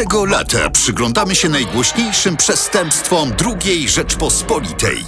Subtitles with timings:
[0.00, 3.32] Tego lata przyglądamy się najgłośniejszym przestępstwom
[3.64, 5.04] II Rzeczpospolitej.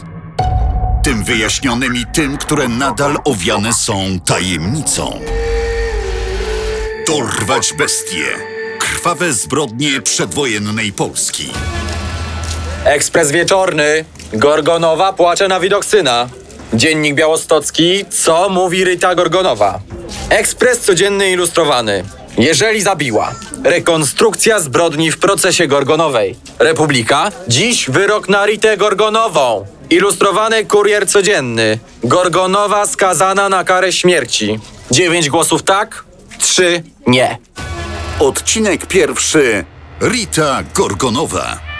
[1.04, 5.20] Tym wyjaśnionym i tym, które nadal owiane są tajemnicą.
[7.06, 8.24] Dorwać bestie.
[8.78, 11.48] Krwawe zbrodnie przedwojennej Polski.
[12.84, 14.04] Ekspres wieczorny.
[14.32, 16.28] Gorgonowa płacze na widok syna.
[16.74, 18.04] Dziennik białostocki.
[18.10, 19.80] Co mówi Ryta Gorgonowa?
[20.30, 22.04] Ekspres codzienny ilustrowany.
[22.38, 23.34] Jeżeli zabiła.
[23.64, 26.36] Rekonstrukcja zbrodni w procesie Gorgonowej.
[26.58, 27.30] Republika.
[27.48, 29.66] Dziś wyrok na Ritę Gorgonową.
[29.90, 31.78] Ilustrowany kurier codzienny.
[32.04, 34.60] Gorgonowa skazana na karę śmierci.
[34.90, 36.04] Dziewięć głosów tak,
[36.38, 37.38] trzy nie.
[38.20, 39.64] Odcinek pierwszy.
[40.00, 41.71] Rita Gorgonowa.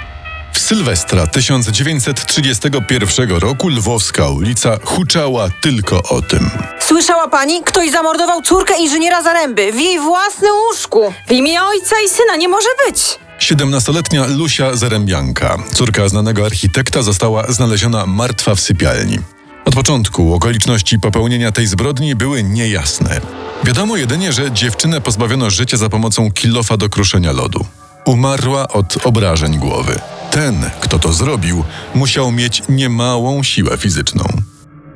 [0.52, 6.50] W Sylwestra 1931 roku lwowska ulica huczała tylko o tym.
[6.80, 7.62] Słyszała pani?
[7.64, 11.12] Ktoś zamordował córkę inżyniera Zaręby w jej własnym łóżku.
[11.28, 13.18] W imię ojca i syna nie może być.
[13.40, 19.18] 17-letnia Lusia Zarębianka, córka znanego architekta, została znaleziona martwa w sypialni.
[19.64, 23.20] Od początku okoliczności popełnienia tej zbrodni były niejasne.
[23.64, 27.66] Wiadomo jedynie, że dziewczynę pozbawiono życia za pomocą kilofa do kruszenia lodu.
[28.04, 30.00] Umarła od obrażeń głowy.
[30.32, 34.24] Ten, kto to zrobił, musiał mieć niemałą siłę fizyczną.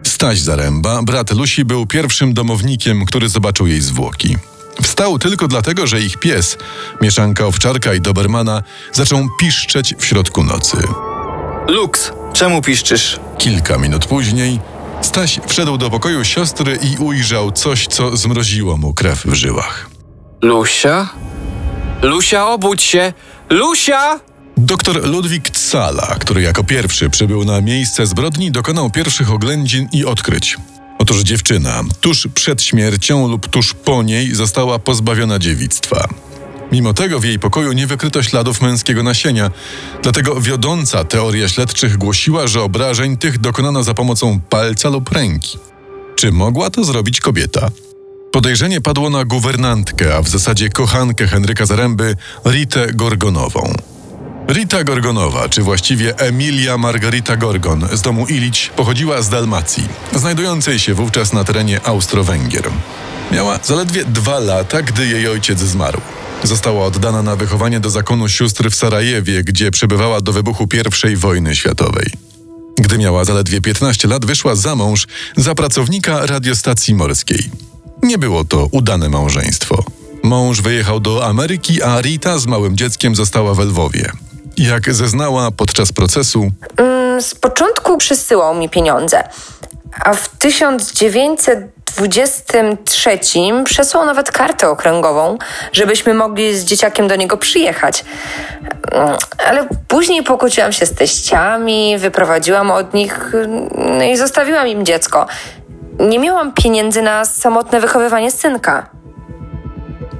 [0.02, 4.36] Staś Zaręba, brat Lusi, był pierwszym domownikiem, który zobaczył jej zwłoki.
[4.82, 6.58] Wstał tylko dlatego, że ich pies,
[7.00, 8.62] mieszanka owczarka i dobermana,
[8.92, 10.76] zaczął piszczeć w środku nocy.
[11.68, 13.20] Lux, czemu piszczysz?
[13.38, 14.60] Kilka minut później
[15.00, 19.90] Staś wszedł do pokoju siostry i ujrzał coś, co zmroziło mu krew w żyłach.
[20.42, 21.08] Lusia?
[22.02, 23.12] Lusia, obudź się!
[23.50, 24.20] Lusia!
[24.58, 30.56] Doktor Ludwik Cala, który jako pierwszy przybył na miejsce zbrodni, dokonał pierwszych oględzin i odkryć.
[30.98, 36.08] Otóż dziewczyna tuż przed śmiercią lub tuż po niej została pozbawiona dziewictwa.
[36.72, 39.50] Mimo tego w jej pokoju nie wykryto śladów męskiego nasienia,
[40.02, 45.58] dlatego wiodąca teoria śledczych głosiła, że obrażeń tych dokonano za pomocą palca lub ręki.
[46.16, 47.68] Czy mogła to zrobić kobieta?
[48.32, 52.16] Podejrzenie padło na guwernantkę, a w zasadzie kochankę Henryka Zaręby,
[52.46, 53.95] Ritę Gorgonową.
[54.48, 60.94] Rita Gorgonowa, czy właściwie Emilia Margarita Gorgon z domu Ilić, pochodziła z Dalmacji, znajdującej się
[60.94, 62.70] wówczas na terenie Austro-Węgier.
[63.32, 66.00] Miała zaledwie dwa lata, gdy jej ojciec zmarł.
[66.42, 70.68] Została oddana na wychowanie do zakonu sióstr w Sarajewie, gdzie przebywała do wybuchu
[71.12, 72.10] I wojny światowej.
[72.78, 77.50] Gdy miała zaledwie 15 lat, wyszła za mąż za pracownika radiostacji morskiej.
[78.02, 79.84] Nie było to udane małżeństwo.
[80.22, 84.12] Mąż wyjechał do Ameryki, a Rita z małym dzieckiem została w Lwowie.
[84.58, 89.24] Jak zeznała podczas procesu, Mm, Z początku przysyłał mi pieniądze,
[90.04, 93.18] a w 1923
[93.64, 95.38] przesłał nawet kartę okręgową,
[95.72, 98.04] żebyśmy mogli z dzieciakiem do niego przyjechać.
[98.92, 99.16] Mm,
[99.48, 103.32] Ale później pokłóciłam się z teściami, wyprowadziłam od nich
[103.98, 105.26] no i zostawiłam im dziecko.
[105.98, 108.90] Nie miałam pieniędzy na samotne wychowywanie synka.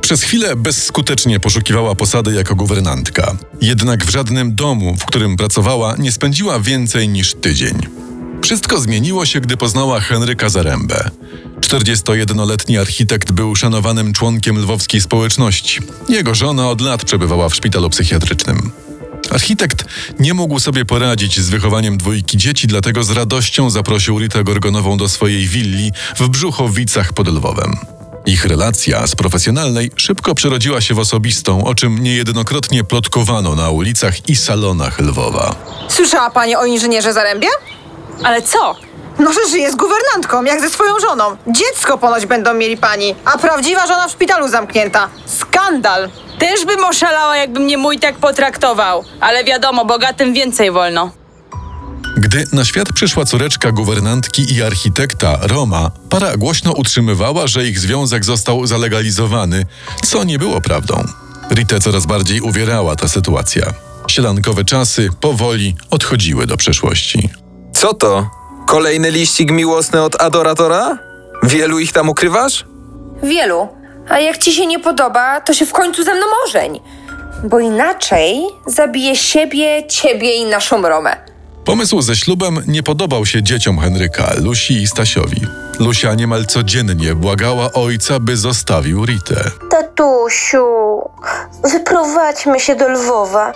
[0.07, 3.37] Przez chwilę bezskutecznie poszukiwała posady jako guwernantka.
[3.61, 7.79] Jednak w żadnym domu, w którym pracowała, nie spędziła więcej niż tydzień.
[8.43, 11.11] Wszystko zmieniło się, gdy poznała Henryka Zarębę.
[11.61, 15.81] 41-letni architekt był szanowanym członkiem lwowskiej społeczności.
[16.09, 18.71] Jego żona od lat przebywała w szpitalu psychiatrycznym.
[19.31, 19.85] Architekt
[20.21, 25.09] nie mógł sobie poradzić z wychowaniem dwójki dzieci, dlatego z radością zaprosił Ritę Gorgonową do
[25.09, 27.96] swojej willi w Brzuchowicach pod Lwowem.
[28.27, 34.29] Ich relacja z profesjonalnej szybko przerodziła się w osobistą, o czym niejednokrotnie plotkowano na ulicach
[34.29, 35.55] i salonach Lwowa.
[35.89, 37.49] Słyszała pani o inżynierze Zarębie?
[38.25, 38.75] Ale co?
[39.19, 41.37] No, że żyje z guwernantką, jak ze swoją żoną.
[41.47, 45.09] Dziecko ponoć będą mieli pani, a prawdziwa żona w szpitalu zamknięta.
[45.27, 46.11] Skandal!
[46.39, 49.05] Też bym oszalała, jakby mnie mój tak potraktował.
[49.21, 51.11] Ale wiadomo, bogatym więcej wolno.
[52.17, 58.25] Gdy na świat przyszła córeczka guwernantki i architekta Roma, para głośno utrzymywała, że ich związek
[58.25, 59.67] został zalegalizowany,
[60.05, 61.05] co nie było prawdą.
[61.51, 63.67] Ritę coraz bardziej uwierała ta sytuacja.
[64.09, 67.29] Sielankowe czasy powoli odchodziły do przeszłości.
[67.75, 68.31] Co to?
[68.67, 70.99] Kolejny liścik miłosny od adoratora?
[71.43, 72.65] Wielu ich tam ukrywasz?
[73.23, 73.69] Wielu.
[74.09, 76.81] A jak ci się nie podoba, to się w końcu ze mną ożeń.
[77.45, 81.36] Bo inaczej zabiję siebie, ciebie i naszą Romę.
[81.67, 85.41] Pomysł ze ślubem nie podobał się dzieciom Henryka, Lusi i Stasiowi.
[85.79, 89.51] Lusia niemal codziennie błagała ojca, by zostawił Ritę.
[89.71, 90.67] Tatusiu,
[91.73, 93.53] wyprowadźmy się do Lwowa.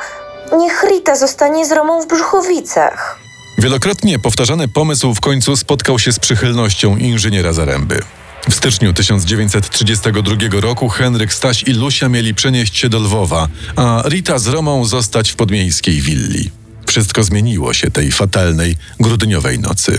[0.59, 3.19] Niech Rita zostanie z Romą w Brzuchowicach.
[3.59, 8.03] Wielokrotnie powtarzany pomysł w końcu spotkał się z przychylnością inżyniera Zaręby.
[8.51, 14.39] W styczniu 1932 roku Henryk, Staś i Lusia mieli przenieść się do Lwowa, a Rita
[14.39, 16.60] z Romą zostać w podmiejskiej willi.
[16.91, 19.99] Wszystko zmieniło się tej fatalnej, grudniowej nocy.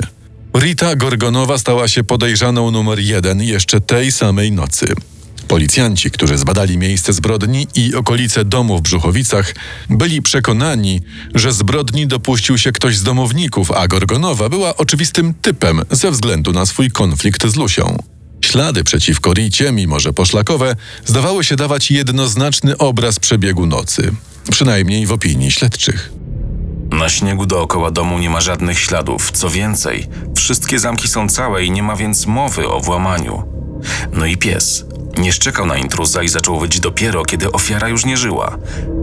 [0.56, 4.94] Rita Gorgonowa stała się podejrzaną numer jeden jeszcze tej samej nocy.
[5.48, 9.56] Policjanci, którzy zbadali miejsce zbrodni i okolice domu w Brzuchowicach,
[9.90, 11.02] byli przekonani,
[11.36, 16.66] że zbrodni dopuścił się ktoś z domowników, a Gorgonowa była oczywistym typem ze względu na
[16.66, 17.98] swój konflikt z Lusią.
[18.42, 24.12] Ślady przeciwko Ricie, mimo że poszlakowe, zdawały się dawać jednoznaczny obraz przebiegu nocy,
[24.52, 26.21] przynajmniej w opinii śledczych.
[26.92, 29.32] Na śniegu dookoła domu nie ma żadnych śladów.
[29.32, 30.08] Co więcej,
[30.38, 33.44] wszystkie zamki są całe i nie ma więc mowy o włamaniu.
[34.14, 34.86] No i pies.
[35.18, 38.58] Nie szczekał na intruza i zaczął wyć dopiero, kiedy ofiara już nie żyła.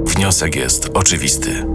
[0.04, 1.66] Wniosek jest oczywisty.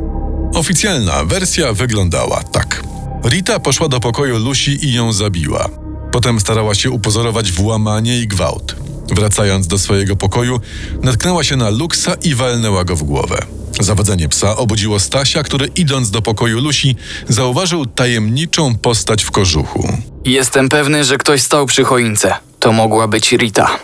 [0.54, 2.84] Oficjalna wersja wyglądała tak.
[3.26, 5.70] Rita poszła do pokoju Lusi i ją zabiła.
[6.12, 8.76] Potem starała się upozorować włamanie i gwałt.
[9.16, 10.60] Wracając do swojego pokoju,
[11.04, 13.46] natknęła się na Luksa i walnęła go w głowę.
[13.80, 16.96] Zawodzenie psa obudziło Stasia, który idąc do pokoju Lusi,
[17.30, 19.98] zauważył tajemniczą postać w kożuchu.
[20.26, 22.36] Jestem pewny, że ktoś stał przy choince.
[22.60, 23.80] To mogła być Rita.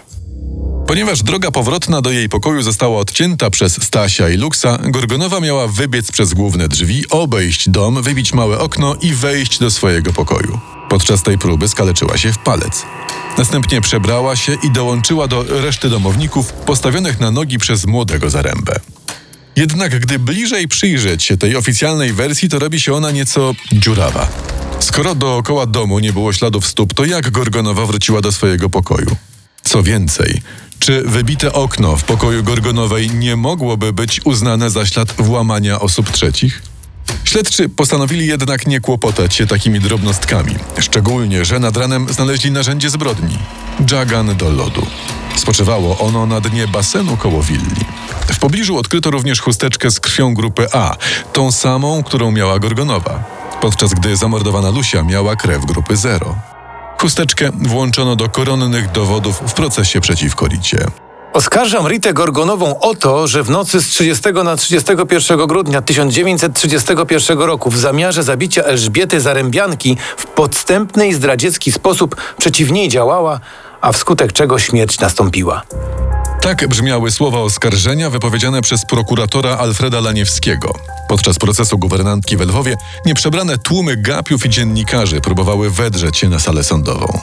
[0.87, 6.11] Ponieważ droga powrotna do jej pokoju została odcięta przez Stasia i Luksa, Gorgonowa miała wybiec
[6.11, 10.59] przez główne drzwi, obejść dom, wybić małe okno i wejść do swojego pokoju.
[10.89, 12.85] Podczas tej próby skaleczyła się w palec.
[13.37, 18.79] Następnie przebrała się i dołączyła do reszty domowników postawionych na nogi przez młodego zarębę.
[19.55, 24.27] Jednak gdy bliżej przyjrzeć się tej oficjalnej wersji, to robi się ona nieco dziurawa.
[24.79, 29.15] Skoro dookoła domu nie było śladów stóp, to jak Gorgonowa wróciła do swojego pokoju?
[29.63, 30.41] Co więcej,
[30.79, 36.61] czy wybite okno w pokoju Gorgonowej nie mogłoby być uznane za ślad włamania osób trzecich?
[37.23, 43.37] Śledczy postanowili jednak nie kłopotać się takimi drobnostkami, szczególnie, że nad ranem znaleźli narzędzie zbrodni
[43.85, 44.85] dżagan do lodu.
[45.35, 47.85] Spoczywało ono na dnie basenu koło willi.
[48.33, 50.95] W pobliżu odkryto również chusteczkę z krwią grupy A,
[51.33, 53.23] tą samą, którą miała Gorgonowa,
[53.61, 56.35] podczas gdy zamordowana Lusia miała krew grupy 0.
[57.01, 60.85] Chusteczkę włączono do koronnych dowodów w procesie przeciwko Ricie.
[61.33, 67.69] Oskarżam Ritę Gorgonową o to, że w nocy z 30 na 31 grudnia 1931 roku
[67.69, 73.39] w zamiarze zabicia Elżbiety Zarębianki w podstępny i zdradziecki sposób przeciw niej działała,
[73.81, 75.61] a wskutek czego śmierć nastąpiła.
[76.41, 80.73] Tak brzmiały słowa oskarżenia wypowiedziane przez prokuratora Alfreda Laniewskiego.
[81.07, 86.63] Podczas procesu guwernantki w Lwowie nieprzebrane tłumy gapiów i dziennikarzy próbowały wedrzeć się na salę
[86.63, 87.19] sądową.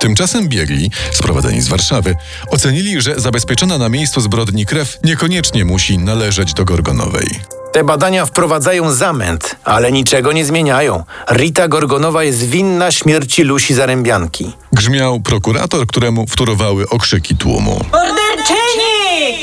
[0.00, 2.14] Tymczasem biegli, sprowadzeni z Warszawy,
[2.50, 7.40] ocenili, że zabezpieczona na miejscu zbrodni krew niekoniecznie musi należeć do Gorgonowej.
[7.72, 11.04] Te badania wprowadzają zamęt, ale niczego nie zmieniają.
[11.30, 14.52] Rita Gorgonowa jest winna śmierci Lusi Zarębianki.
[14.72, 17.84] Grzmiał prokurator, któremu wtórowały okrzyki tłumu.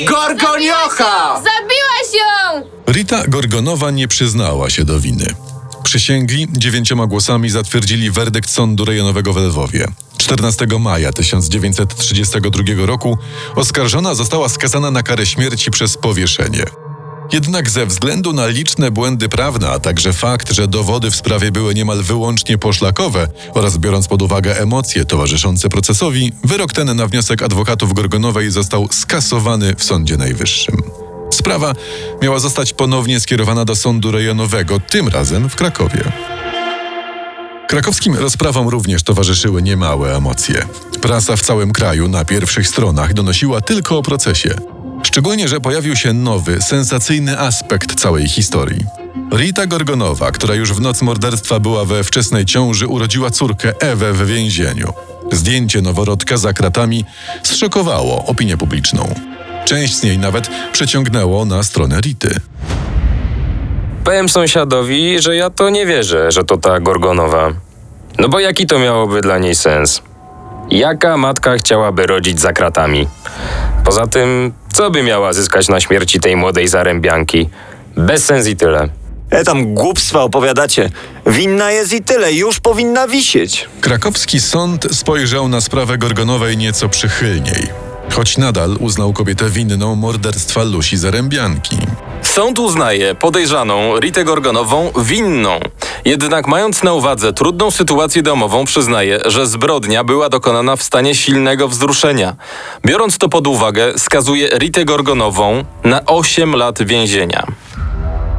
[0.06, 1.34] Gorgoniocha!
[1.36, 2.62] Zabiłaś ją!
[2.92, 5.26] Rita Gorgonowa nie przyznała się do winy.
[5.84, 9.86] Przysięgli dziewięcioma głosami zatwierdzili werdykt sądu rejonowego w Lwowie.
[10.18, 13.18] 14 maja 1932 roku
[13.54, 16.64] oskarżona została skazana na karę śmierci przez powieszenie.
[17.32, 21.74] Jednak ze względu na liczne błędy prawne, a także fakt, że dowody w sprawie były
[21.74, 27.94] niemal wyłącznie poszlakowe oraz biorąc pod uwagę emocje towarzyszące procesowi, wyrok ten na wniosek adwokatów
[27.94, 31.03] Gorgonowej został skasowany w Sądzie Najwyższym.
[31.34, 31.74] Sprawa
[32.22, 36.02] miała zostać ponownie skierowana do sądu rejonowego, tym razem w Krakowie.
[37.68, 40.66] Krakowskim rozprawom również towarzyszyły niemałe emocje.
[41.00, 44.54] Prasa w całym kraju na pierwszych stronach donosiła tylko o procesie.
[45.02, 48.84] Szczególnie, że pojawił się nowy, sensacyjny aspekt całej historii.
[49.32, 54.26] Rita Gorgonowa, która już w noc morderstwa była we wczesnej ciąży, urodziła córkę Ewę w
[54.26, 54.92] więzieniu.
[55.32, 57.04] Zdjęcie noworodka za kratami
[57.42, 59.14] zszokowało opinię publiczną.
[59.64, 62.40] Część z niej nawet przeciągnęło na stronę Rity.
[64.04, 67.52] Powiem sąsiadowi, że ja to nie wierzę, że to ta Gorgonowa.
[68.18, 70.02] No bo jaki to miałoby dla niej sens?
[70.70, 73.08] Jaka matka chciałaby rodzić za kratami?
[73.84, 77.48] Poza tym, co by miała zyskać na śmierci tej młodej zarębianki?
[77.96, 78.88] Bez sens i tyle.
[79.30, 80.90] E tam głupstwa opowiadacie.
[81.26, 83.68] Winna jest i tyle, już powinna wisieć.
[83.80, 87.68] Krakowski sąd spojrzał na sprawę Gorgonowej nieco przychylniej,
[88.14, 91.76] choć nadal uznał kobietę winną morderstwa Lusi Zarębianki.
[92.22, 95.60] Sąd uznaje podejrzaną Ritę Gorgonową winną.
[96.04, 101.68] Jednak mając na uwadze trudną sytuację domową, przyznaje, że zbrodnia była dokonana w stanie silnego
[101.68, 102.36] wzruszenia.
[102.86, 107.46] Biorąc to pod uwagę, skazuje Ritę Gorgonową na 8 lat więzienia.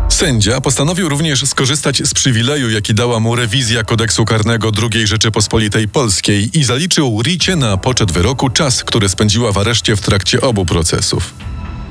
[0.09, 6.59] Sędzia postanowił również skorzystać z przywileju, jaki dała mu rewizja kodeksu karnego II Rzeczypospolitej Polskiej
[6.59, 11.33] i zaliczył Ricie na poczet wyroku czas, który spędziła w areszcie w trakcie obu procesów.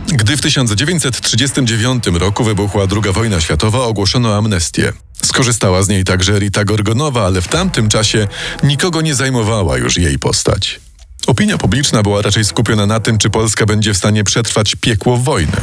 [0.09, 4.93] Gdy w 1939 roku wybuchła II wojna światowa, ogłoszono amnestię.
[5.23, 8.29] Skorzystała z niej także Rita Gorgonowa, ale w tamtym czasie
[8.63, 10.81] nikogo nie zajmowała już jej postać.
[11.27, 15.57] Opinia publiczna była raczej skupiona na tym, czy Polska będzie w stanie przetrwać piekło wojny.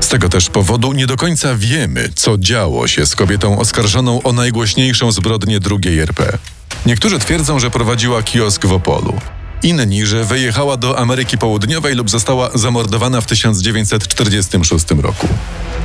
[0.00, 4.32] Z tego też powodu nie do końca wiemy, co działo się z kobietą oskarżoną o
[4.32, 6.38] najgłośniejszą zbrodnię II RP.
[6.86, 9.14] Niektórzy twierdzą, że prowadziła kiosk w Opolu.
[9.62, 15.28] Inni, że wyjechała do Ameryki Południowej lub została zamordowana w 1946 roku.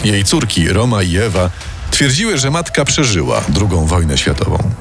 [0.04, 1.50] Jej córki, Roma i Ewa,
[1.92, 4.72] twierdziły, że matka przeżyła II wojnę światową.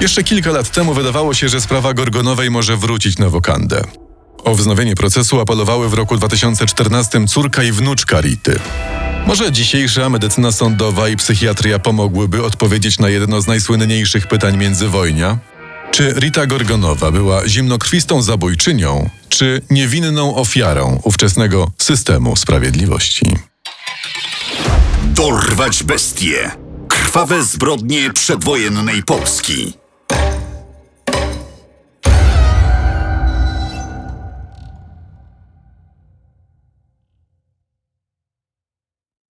[0.00, 3.84] Jeszcze kilka lat temu wydawało się, że sprawa Gorgonowej może wrócić na wokandę.
[4.48, 8.58] O wznowienie procesu apelowały w roku 2014 córka i wnuczka Rity.
[9.26, 15.38] Może dzisiejsza medycyna sądowa i psychiatria pomogłyby odpowiedzieć na jedno z najsłynniejszych pytań międzywojnia?
[15.90, 23.26] Czy Rita Gorgonowa była zimnokrwistą zabójczynią, czy niewinną ofiarą ówczesnego systemu sprawiedliwości?
[25.04, 26.50] Dorwać bestie.
[26.88, 29.72] Krwawe zbrodnie przedwojennej Polski.